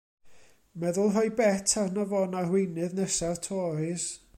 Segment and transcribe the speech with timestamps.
[0.83, 4.09] Meddwl rhoi bet arno fo yn arweinydd nesa'r Toris.